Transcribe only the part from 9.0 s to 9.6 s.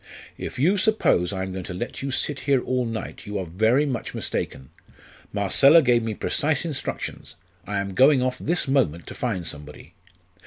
to find